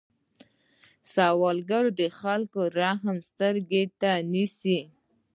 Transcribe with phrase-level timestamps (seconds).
[1.13, 3.83] سوالګر د خلکو رحم ته سترګې
[4.31, 4.79] نیسي